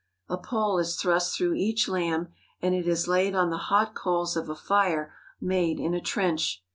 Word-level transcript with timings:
A 0.29 0.35
pole 0.39 0.79
is 0.79 0.95
thrust 0.95 1.37
through 1.37 1.53
each 1.53 1.87
lamb, 1.87 2.29
and 2.59 2.73
it 2.73 2.87
is 2.87 3.07
laid 3.07 3.35
on 3.35 3.51
the 3.51 3.57
hot 3.69 3.93
coals 3.93 4.35
of 4.35 4.49
a 4.49 4.55
fire 4.55 5.13
made 5.39 5.79
in 5.79 5.93
a 5.93 6.01
trench. 6.01 6.63